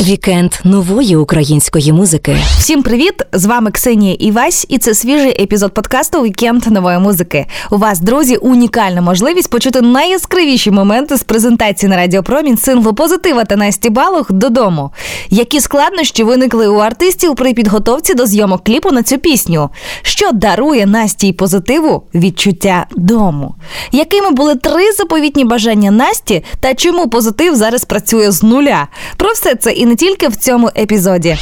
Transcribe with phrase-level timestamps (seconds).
[0.00, 2.36] Вікенд нової української музики.
[2.58, 3.14] Всім привіт!
[3.32, 7.46] З вами Ксенія Івась, і це свіжий епізод подкасту Вікенд нової музики.
[7.70, 13.44] У вас, друзі, унікальна можливість почути найяскравіші моменти з презентації на Радіо Промінь синглу позитива
[13.44, 14.90] та Насті Балог додому.
[15.30, 19.70] Які складнощі виникли у артистів при підготовці до зйомок кліпу на цю пісню?
[20.02, 23.54] Що дарує Насті й позитиву відчуття дому?
[23.92, 28.86] Якими були три заповітні бажання Насті та чому позитив зараз працює з нуля?
[29.16, 31.36] Про все це і не тільки в цьому епізоді.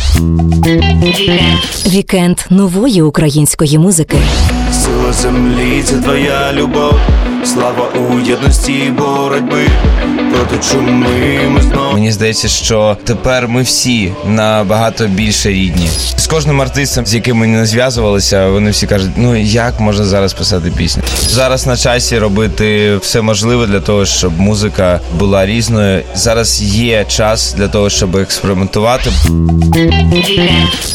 [1.86, 4.16] Вікенд нової української музики.
[4.72, 6.94] Сила землі це твоя любов,
[7.44, 9.66] слава у єдності боротьби
[10.30, 11.06] проти чуми
[11.48, 11.92] ми знову.
[11.92, 15.88] Мені здається, що тепер ми всі набагато більше рідні.
[16.16, 20.32] З кожним артистом, з яким ми не зв'язувалися, вони всі кажуть: ну як можна зараз
[20.32, 21.02] писати пісню?
[21.28, 26.02] Зараз на часі робити все можливе для того, щоб музика була різною.
[26.14, 29.10] Зараз є час для того, щоб експериментувати.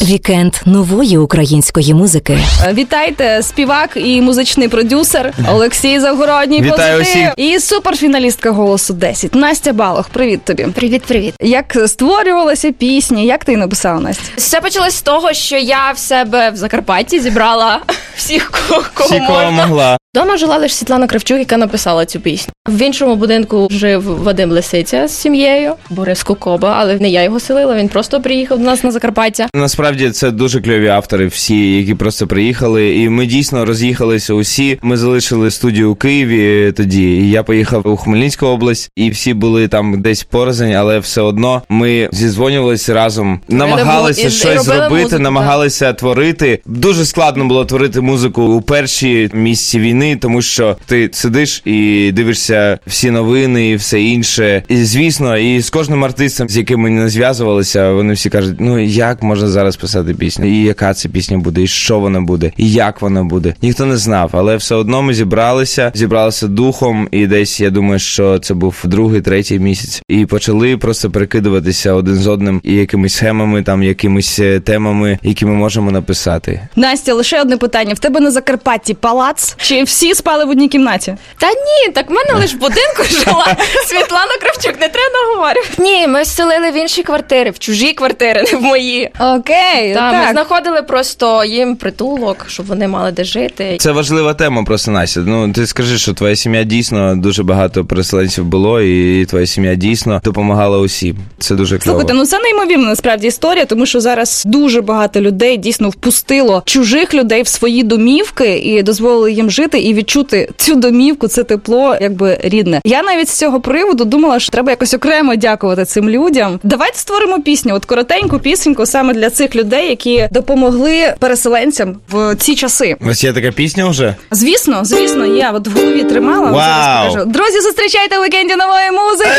[0.02, 2.38] Вікенд нової української музики.
[2.72, 6.00] Вітайте, співак і музичний продюсер Олексій
[6.36, 6.62] Завгородній.
[6.62, 7.22] Вітаю позитив.
[7.22, 7.32] усіх.
[7.54, 10.08] І суперфіналістка голосу 10 Настя Балох.
[10.08, 10.64] Привіт тобі.
[10.66, 11.34] Привіт, привіт.
[11.40, 13.22] Як створювалася пісня?
[13.22, 14.22] Як ти її написала, Настя?
[14.36, 17.80] Все почалось з того, що я в себе в Закарпатті зібрала
[18.16, 19.50] всіх, кого, кого Всі, кого можна.
[19.66, 19.98] могла.
[20.16, 22.52] Дома жила лише Світлана Кравчук, яка написала цю пісню.
[22.68, 27.74] В іншому будинку жив Вадим Лисиця з сім'єю, Борис Кукоба, але не я його селила.
[27.76, 29.48] Він просто приїхав до нас на Закарпаття.
[29.54, 34.78] Насправді це дуже кльові автори, всі, які просто приїхали, і ми дійсно роз'їхалися усі.
[34.82, 37.02] Ми залишили студію у Києві тоді.
[37.02, 41.62] і Я поїхав у Хмельницьку область, і всі були там десь порознь, але все одно
[41.68, 46.60] ми зізвонювалися разом, намагалися і- і щось робили зробити, музику, намагалися творити.
[46.66, 52.78] Дуже складно було творити музику у перші місяці війни, тому що ти сидиш і дивишся
[52.86, 54.62] всі новини і все інше.
[54.68, 58.78] І звісно, і з кожним артистом, з яким ми не зв'язувалися, вони всі кажуть: ну
[58.78, 62.72] як можна зараз писати пісню, і яка це пісня буде, і що вона буде, і
[62.72, 63.54] як вона буде.
[63.62, 68.38] Ніхто не знав, але все одно ми зібралися, зібралися духом, і десь я думаю, що
[68.38, 73.62] це був другий, третій місяць, і почали просто перекидуватися один з одним і якимись схемами,
[73.62, 76.68] там якимись е, темами, які ми можемо написати.
[76.76, 79.54] Настя, лише одне питання: в тебе на Закарпатті палац?
[79.58, 81.16] Чи всі спали в одній кімнаті?
[81.38, 85.82] Та ні, так в мене лише в будинку жила Світлана Кравчук, не треба наговорювати.
[85.82, 89.10] Ні, ми селили в інші квартири, в чужі квартири, не в мої.
[89.20, 93.76] Окей, Та, ми знаходили просто їм притулок, щоб вони мали де жити.
[93.80, 95.20] Це важлива тема просто Настя.
[95.26, 100.20] Ну ти скажи, що твоя сім'я дійсно дуже багато переселенців було, і твоя сім'я дійсно
[100.24, 101.16] допомагала усім.
[101.38, 101.84] Це дуже кльово.
[101.84, 107.14] Слухайте, ну це неймовірна насправді історія, тому що зараз дуже багато людей дійсно впустило чужих
[107.14, 112.38] людей в свої домівки і дозволили їм жити і відчути цю домівку, це тепло, якби
[112.42, 112.80] рідне.
[112.84, 116.60] Я навіть з цього приводу думала, що треба якось окремо дякувати цим людям.
[116.62, 122.54] Давайте створимо пісню, от коротеньку пісеньку саме для цих людей, які допомогли переселенцям в ці
[122.54, 122.96] часи.
[123.10, 124.14] Ось є така пісня вже.
[124.30, 126.50] Звісно, звісно, я от в голові тримала.
[126.50, 126.54] Вау!
[126.54, 127.30] Зараз покажу.
[127.30, 129.30] Друзі, зустрічайте в вікенді нової музики.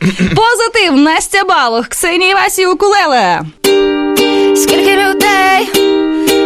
[0.36, 3.40] Позитив Настя Балох, Ксенія Васі Укулеле.
[4.56, 5.68] Скільки людей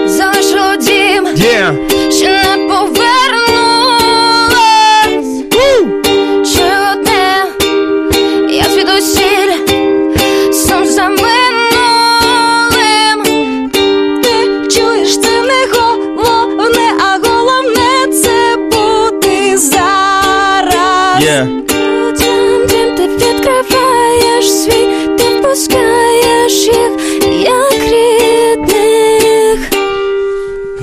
[0.06, 1.74] залишило дім, Є!
[2.10, 3.04] Ще не повернулось.
[6.54, 7.46] Чи одне
[8.50, 9.54] я звідусіль
[10.52, 11.30] сам за минулим.
[14.22, 14.32] Ти
[14.70, 21.22] чуєш, це не головне, а головне це бути зараз.
[21.22, 21.46] Є!
[21.70, 22.66] Людям,
[22.96, 26.03] ти відкриваєш світ, ти впускаєш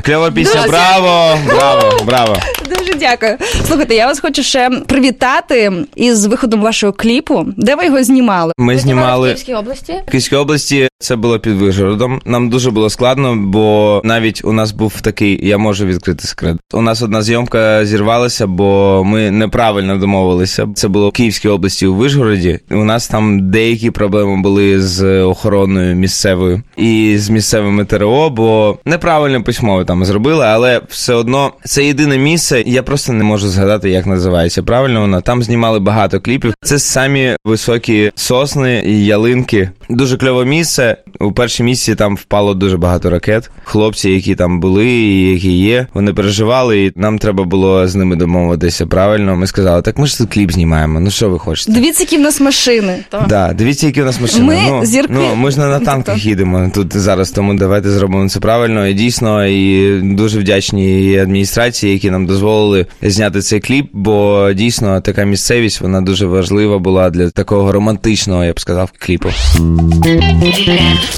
[0.05, 0.67] Кльова пісня, Дуже.
[0.69, 1.37] браво!
[1.45, 2.03] Браво!
[2.05, 2.35] Браво!
[2.79, 3.37] Дуже дякую.
[3.67, 7.45] Слухайте, я вас хочу ще привітати із виходом вашого кліпу.
[7.57, 8.53] Де ви його знімали?
[8.57, 10.01] Ми В знімали Київській області.
[10.07, 10.87] в Київській області.
[11.01, 12.21] Це було під Вижгородом.
[12.25, 16.57] Нам дуже було складно, бо навіть у нас був такий, я можу відкрити секрет.
[16.73, 20.67] У нас одна зйомка зірвалася, бо ми неправильно домовилися.
[20.75, 22.59] Це було в Київській області у Вижгороді.
[22.71, 29.43] У нас там деякі проблеми були з охороною місцевою і з місцевими ТРО, бо неправильно
[29.43, 32.63] письмово там зробили, але все одно це єдине місце.
[32.65, 34.63] Я просто не можу згадати, як називається.
[34.63, 36.53] Правильно воно там знімали багато кліпів.
[36.63, 39.69] Це самі високі сосни і ялинки.
[39.89, 40.90] Дуже кльове місце.
[40.91, 43.49] Але у першій місці там впало дуже багато ракет.
[43.63, 48.15] Хлопці, які там були, і які є, вони переживали, і нам треба було з ними
[48.15, 48.85] домовитися.
[48.85, 50.99] Правильно, ми сказали, так ми ж тут кліп знімаємо.
[50.99, 51.71] Ну що ви хочете?
[51.71, 52.99] Дивіться, які в нас машини.
[53.29, 54.45] Да, дивіться, які у нас машини.
[54.45, 55.13] Ми ну, зірки.
[55.13, 58.87] ну ми ж не на танках їдемо тут зараз, тому давайте зробимо це правильно.
[58.87, 65.01] І дійсно, і дуже вдячні і адміністрації, які нам дозволили зняти цей кліп, бо дійсно
[65.01, 69.29] така місцевість вона дуже важлива була для такого романтичного, я б сказав, кліпу.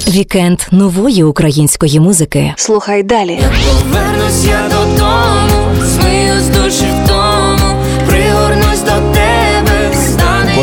[0.08, 2.54] Вікенд нової української музики.
[2.58, 3.40] Слухай далі.
[3.40, 5.76] Повернусь я додому,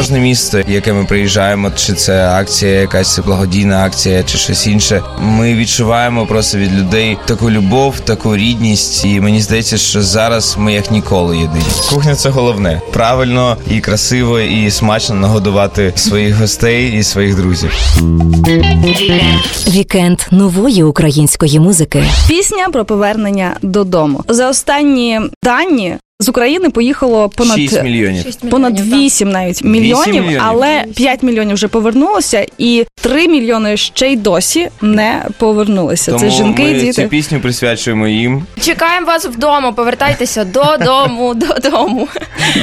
[0.00, 5.02] Кожне місто, яке ми приїжджаємо, чи це акція, якась благодійна акція, чи щось інше.
[5.18, 10.72] Ми відчуваємо просто від людей таку любов, таку рідність, і мені здається, що зараз ми
[10.72, 11.64] як ніколи єдині.
[11.90, 12.80] Кухня це головне.
[12.92, 17.70] Правильно і красиво, і смачно нагодувати своїх гостей і своїх друзів.
[19.68, 22.04] Вікенд нової української музики.
[22.28, 24.24] Пісня про повернення додому.
[24.28, 28.36] За останні дані з України поїхало понад 6 мільйонів.
[28.50, 30.40] понад 8 навіть мільйонів, мільйонів.
[30.44, 36.12] але 5 мільйонів вже повернулося, і 3 мільйони ще й досі не повернулися.
[36.12, 36.92] Тому Це жінки ми і діти.
[36.92, 38.44] цю пісню присвячуємо їм.
[38.62, 42.08] Чекаємо вас вдома, повертайтеся додому, додому.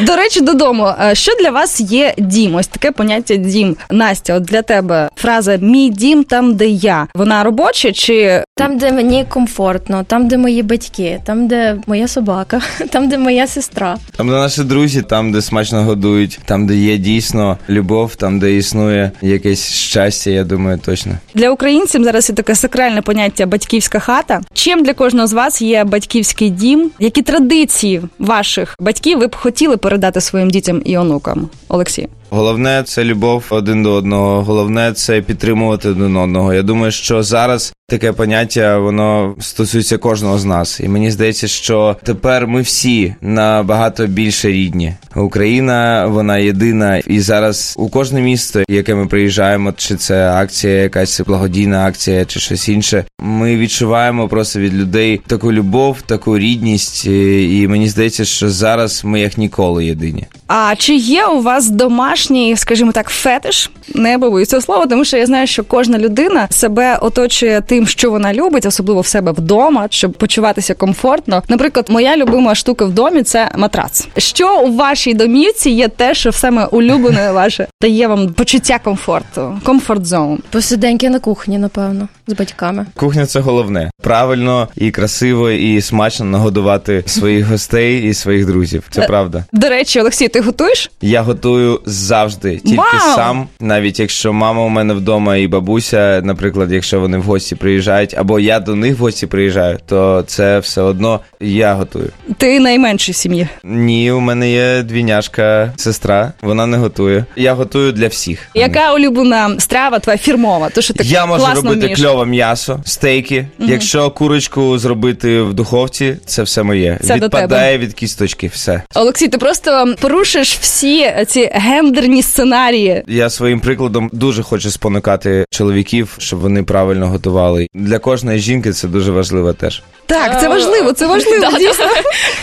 [0.04, 0.88] До речі, додому.
[1.02, 2.56] Е, Що для вас є дім?
[2.56, 3.76] Ось таке поняття дім.
[3.92, 7.08] Настя, от для тебе фраза Мій дім там, де я.
[7.16, 12.62] Вона робоча чи Там, де мені комфортно, там, де мої батьки, там, де моя собака,
[12.90, 13.98] там, де моя сестра.
[14.18, 18.56] Там, де наші друзі, там, де смачно годують, там, де є дійсно любов, там, де
[18.56, 21.12] існує якесь щастя, я думаю, точно.
[21.36, 24.42] для українців зараз є таке сакральне поняття батьківська хата.
[24.54, 26.92] Чим для кожного з вас є батьківський дім?
[27.00, 31.50] Які традиції ваших батьків ви б хотіли передати своїм дітям і онукам?
[31.68, 32.08] Олексій.
[32.30, 34.44] Головне це любов один до одного.
[34.44, 36.54] Головне це підтримувати один одного.
[36.54, 40.80] Я думаю, що зараз таке поняття воно стосується кожного з нас.
[40.80, 44.94] І мені здається, що тепер ми всі набагато більше рідні.
[45.16, 51.22] Україна вона єдина, і зараз у кожне місто, яке ми приїжджаємо, чи це акція, якась
[51.22, 53.06] благодійна акція, чи щось інше.
[53.20, 59.20] Ми відчуваємо просто від людей таку любов, таку рідність, і, мені здається, що зараз ми
[59.20, 60.26] як ніколи єдині.
[60.48, 61.70] А чи є у вас
[62.18, 63.72] домашній, скажімо так, фетиш?
[63.96, 68.12] Не побоюсь цього слова, тому що я знаю, що кожна людина себе оточує тим, що
[68.12, 71.44] вона любить, особливо в себе вдома, щоб почуватися комфортно.
[71.48, 74.08] Наприклад, моя любима штука в домі це матрац.
[74.18, 80.06] Що у вашій домівці є те, що саме улюблене ваше дає вам почуття комфорту, комфорт
[80.06, 80.40] зон.
[80.50, 82.86] Посиденьки на кухні, напевно, з батьками.
[82.96, 83.92] Кухня це головне.
[84.02, 88.84] Правильно і красиво, і смачно нагодувати своїх гостей і своїх друзів.
[88.90, 89.46] Це правда.
[89.54, 90.92] До речі, Олексій, ти готуєш?
[91.02, 93.16] Я готую завжди, тільки Вау!
[93.16, 93.48] сам.
[93.60, 98.40] Навіть якщо мама у мене вдома і бабуся, наприклад, якщо вони в гості приїжджають, або
[98.40, 102.10] я до них в гості приїжджаю, то це все одно я готую.
[102.38, 103.48] Ти найменший в сім'ї.
[103.64, 107.26] Ні, у мене є двійняшка сестра, вона не готує.
[107.36, 108.40] Я готую для всіх.
[108.54, 110.70] Яка улюблена страва твоя фірмова?
[110.70, 112.00] То що ти Я можу класно робити вмієш?
[112.18, 113.48] Кльове м'ясо, стейки.
[113.60, 117.00] Якщо курочку зробити в духовці, це все моє.
[117.04, 118.82] Це до Відпадає від кісточки, все.
[118.96, 123.04] Олексій, ти просто порушиш всі ці гендерні сценарії.
[123.08, 127.68] Я своїм прикладом дуже хочу спонукати чоловіків, щоб вони правильно готували.
[127.74, 129.84] Для кожної жінки це дуже важливо теж.
[130.06, 131.46] Так, це важливо, це важливо.
[131.58, 131.86] Дійсно,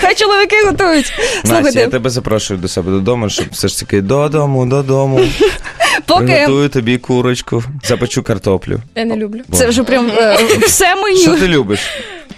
[0.01, 1.13] хай чоловіки готують.
[1.45, 5.21] Настя, я тебе запрошую до себе додому, щоб все ж таки додому, додому.
[6.07, 8.81] поки Приготую тобі курочку, запечу картоплю.
[8.95, 9.41] Я не люблю.
[9.53, 11.41] це вже прям е, все Що меню.
[11.41, 11.81] ти любиш?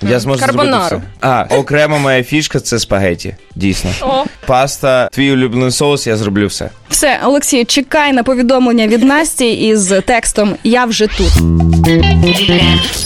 [0.02, 0.88] Я зможу Карбонару.
[0.88, 1.28] зробити все.
[1.28, 3.34] А, окрема моя фішка це спагеті.
[3.54, 3.90] Дійсно.
[4.02, 6.70] О, Паста, твій улюблений соус, я зроблю все.
[6.88, 11.32] Все, Олексій, чекай на повідомлення від Насті із текстом Я вже тут.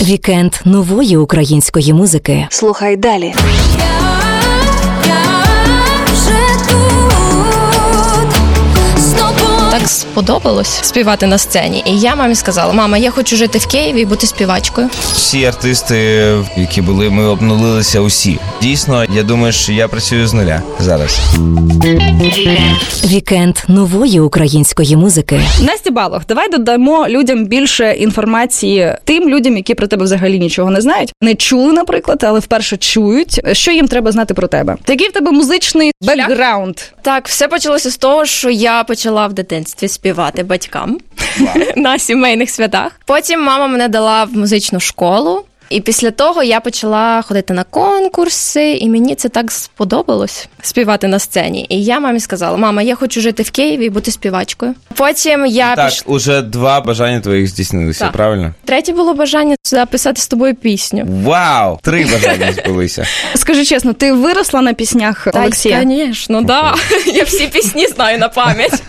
[0.02, 2.47] Вікенд нової української музики.
[2.50, 3.35] Слухай далі.
[9.70, 11.82] Так сподобалось співати на сцені.
[11.86, 14.88] І я мамі сказала: мама, я хочу жити в Києві і бути співачкою.
[15.12, 15.96] Всі артисти,
[16.56, 18.38] які були, ми обнулилися усі.
[18.62, 21.20] Дійсно, я думаю, що я працюю з нуля зараз.
[23.04, 25.40] Вікенд нової української музики.
[25.60, 30.80] Настя Балох, давай додамо людям більше інформації тим людям, які про тебе взагалі нічого не
[30.80, 33.40] знають, не чули, наприклад, але вперше чують.
[33.52, 34.76] Що їм треба знати про тебе?
[34.88, 36.76] Який в тебе музичний бекграунд?
[37.02, 40.99] Так, все почалося з того, що я почала в дитинстві співати батькам
[41.76, 42.93] на сімейних святах.
[43.07, 45.45] Потім мама мене дала в музичну школу.
[45.71, 51.19] І після того я почала ходити на конкурси, і мені це так сподобалось співати на
[51.19, 51.67] сцені.
[51.69, 54.75] І я мамі сказала: мама, я хочу жити в Києві і бути співачкою.
[54.95, 56.14] Потім я Так, пішла.
[56.14, 58.12] уже два бажання твоїх здійснилися, Так.
[58.12, 58.55] правильно?
[58.64, 61.05] Третє було бажання записати з тобою пісню.
[61.25, 61.79] Вау!
[61.83, 63.07] Три бажання збулися.
[63.35, 65.83] Скажи чесно, ти виросла на піснях Олексія?
[65.83, 66.75] Звісно, да.
[67.14, 68.83] Я всі пісні знаю на пам'ять.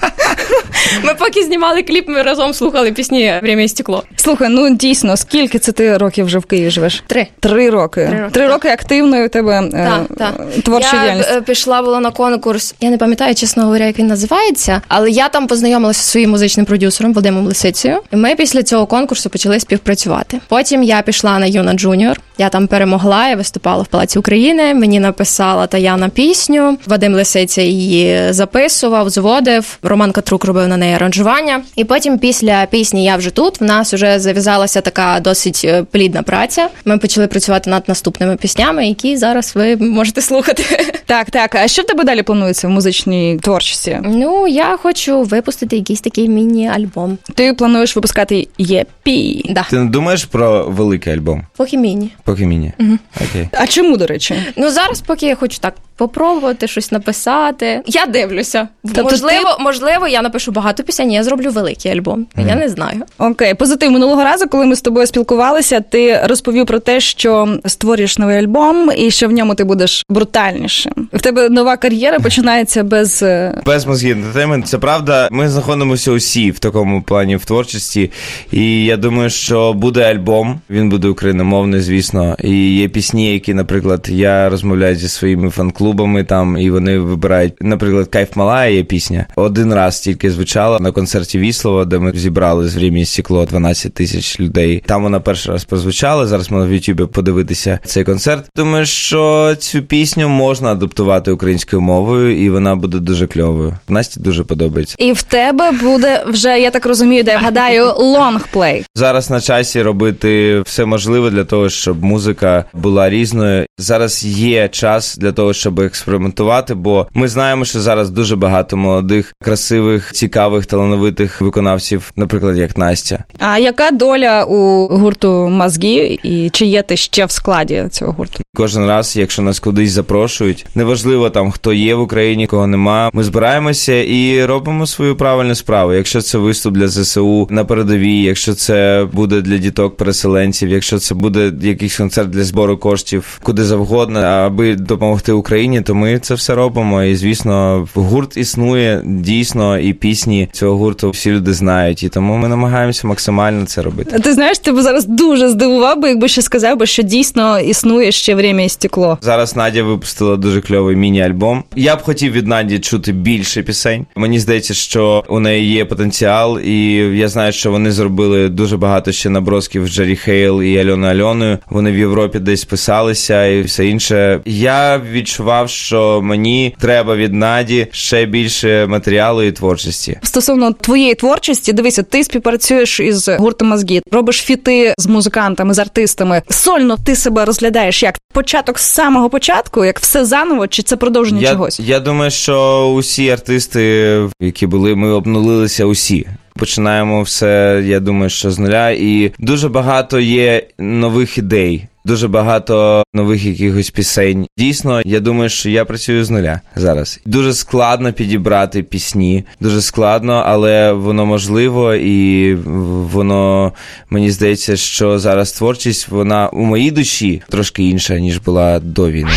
[1.04, 4.04] Ми поки знімали кліп, ми разом слухали пісні «Время и стекло.
[4.22, 7.04] Слухай, ну дійсно, скільки це ти років вже в Києві живеш?
[7.08, 7.28] Три.
[7.40, 8.06] Три роки.
[8.12, 10.62] Три роки, Три роки активної у тебе е, Так, так.
[10.64, 11.30] творча я діяльність.
[11.32, 12.76] е, пішла була на конкурс.
[12.82, 16.66] Я не пам'ятаю, чесно говоря, як він називається, але я там познайомилася зі своїм музичним
[16.66, 17.98] продюсером Вадимом Лисицею.
[18.14, 20.40] І ми після цього конкурсу почали співпрацювати.
[20.48, 22.22] Потім я пішла на YUNA Junior.
[22.38, 24.74] Я там перемогла, я виступала в Палаці України.
[24.74, 26.78] Мені написала Таяна пісню.
[26.88, 29.78] Вадим Лисиця її записував, зводив.
[29.84, 31.62] Роман Катрук робив на неї аранжування.
[31.76, 36.24] І потім, після пісні Я вже тут в нас вже зав'язалася така досить е, плідна
[36.24, 36.70] праця.
[36.86, 40.64] Ми почали працювати над наступними піснями, які зараз ви можете слухати.
[41.06, 41.56] Так, так.
[41.56, 44.00] А що в тебе далі планується в музичній творчості?
[44.04, 47.18] Ну, я хочу випустити якийсь такий міні-альбом.
[47.36, 49.46] Ти плануєш випускати єпі.
[49.50, 49.66] Да.
[49.70, 51.46] Ти не думаєш про великий альбом?
[51.58, 52.12] Поки міні.
[52.24, 52.72] Поки міні.
[53.16, 53.50] Окей.
[53.52, 54.36] А чому, до речі?
[54.58, 57.82] Ну зараз, поки я хочу так попробувати щось написати.
[57.86, 58.68] Я дивлюся.
[58.84, 62.28] Тобто можливо, можливо, я напишу багато пісень, я зроблю великий альбом.
[62.48, 63.02] Я не знаю.
[63.18, 68.18] Окей, позитив минулого разу, коли ми з тобою спілкувалися, ти розповів про те, що створюєш
[68.18, 70.94] новий альбом і що в ньому ти будеш брутальнішим.
[71.14, 75.28] В тебе нова кар'єра починається без е, Без мозгів ентертеймент, це правда.
[75.32, 78.12] Ми знаходимося усі в такому плані в творчості.
[78.52, 80.60] І я думаю, що буде альбом.
[80.70, 82.36] Він буде україномовний, звісно.
[82.44, 88.08] І є пісні, які, наприклад, я розмовляю зі своїми фан-клубами там, і вони вибирають, наприклад,
[88.08, 89.26] Кайф Малая є пісня.
[89.36, 93.91] Один раз тільки звучала на концерті Віслова, де ми зібрали з «Врем'я і стекло 12
[93.94, 94.84] тисяч людей.
[94.86, 96.28] Там вона перший раз прозвучала.
[96.28, 98.46] Зараз можна в Ютубі подивитися цей концерт.
[98.56, 103.78] Думаю, що цю пісню можна адаптувати українською мовою, і вона буде дуже кльовою.
[103.88, 104.96] Насті дуже подобається.
[105.00, 108.86] і в тебе буде вже, я так розумію, де я гадаю, лонгплей.
[108.96, 113.66] Зараз на часі робити все можливе для того, щоб музика була різною.
[113.82, 119.34] Зараз є час для того, щоб експериментувати, бо ми знаємо, що зараз дуже багато молодих,
[119.44, 123.24] красивих, цікавих, талановитих виконавців, наприклад, як Настя.
[123.40, 128.40] А яка доля у гурту MOZGI, і чи є ти ще в складі цього гурту?
[128.56, 133.10] Кожен раз, якщо нас кудись запрошують, неважливо там хто є в Україні, кого нема.
[133.14, 135.94] Ми збираємося і робимо свою правильну справу.
[135.94, 141.16] Якщо це виступ для ЗСУ на передовій, якщо це буде для діток переселенців, якщо це
[141.16, 146.56] буде якийсь концерт для збору коштів, куди завгодно, аби допомогти Україні, то ми це все
[146.56, 147.04] робимо.
[147.04, 152.04] І звісно, гурт існує дійсно, і пісні цього гурту всі люди знають.
[152.04, 154.20] І тому ми намагаємося максимально це робити.
[154.20, 158.12] Ти знаєш, ти б зараз дуже здивував би, якби ще сказав би, що дійсно існує
[158.12, 159.18] ще время і стекло.
[159.22, 161.64] Зараз Надя випустила дуже кльовий міні-альбом.
[161.76, 164.06] Я б хотів від Наді чути більше пісень.
[164.16, 169.12] Мені здається, що у неї є потенціал, і я знаю, що вони зробили дуже багато
[169.12, 171.58] ще набросків Джері Хейл і Альони Альоною.
[171.70, 174.40] Вони в Європі десь писалися і все інше.
[174.46, 180.18] Я відчував, що мені треба від Наді ще більше матеріалу і творчості.
[180.24, 186.42] Стосовно твоєї творчості, дивися, ти співпрацюєш із гуртом MOZGI, робиш фіти з музикантами, з артистами.
[186.50, 191.42] Сольно ти себе розглядаєш як початок з самого початку, як все заново, чи це продовження
[191.42, 191.80] Я, чогось?
[191.80, 196.28] я думаю, що усі артисти, які були, ми обнулилися усі.
[196.56, 201.86] Починаємо все, я думаю, що з нуля, і дуже багато є нових ідей.
[202.06, 204.48] Дуже багато нових якихось пісень.
[204.58, 207.20] Дійсно, я думаю, що я працюю з нуля зараз.
[207.26, 213.72] Дуже складно підібрати пісні, дуже складно, але воно можливо, і воно
[214.10, 219.32] мені здається, що зараз творчість вона у моїй душі трошки інша ніж була до війни.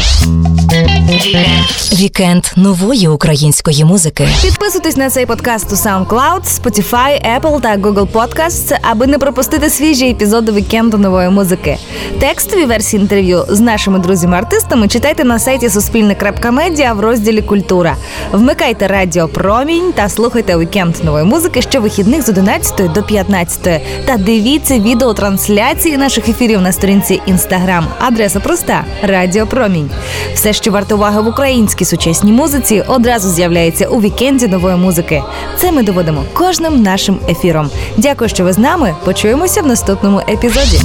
[1.93, 4.29] Вікенд нової української музики.
[4.43, 10.11] Підписуйтесь на цей подкаст у SoundCloud, Spotify, Apple та Google Podcasts, аби не пропустити свіжі
[10.11, 11.77] епізоди вікенду нової музики.
[12.21, 17.97] Текстові версії інтерв'ю з нашими друзями-артистами читайте на сайті Суспільне.Медіа в розділі Культура.
[18.33, 23.83] Вмикайте радіо Промінь та слухайте вікенд нової музики щовихідних з 11 до 15.
[24.07, 27.87] Та дивіться відеотрансляції наших ефірів на сторінці Інстаграм.
[28.01, 29.91] Адреса проста Радіо Промінь.
[30.35, 35.23] Все, що варто уваги в українській сучасній музиці, одразу з'являється у вікенді нової музики.
[35.59, 37.71] Це ми доводимо кожним нашим ефіром.
[37.97, 38.95] Дякую, що ви з нами.
[39.05, 40.81] Почуємося в наступному епізоді.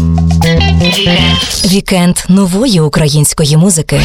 [1.66, 4.02] Вікенд нової української музики.